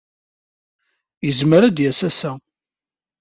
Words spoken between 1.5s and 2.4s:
ad d-yas ass-a.